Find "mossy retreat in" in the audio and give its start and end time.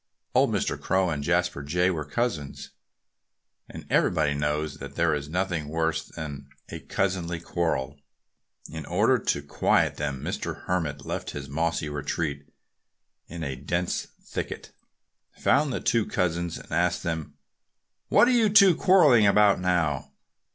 11.49-13.43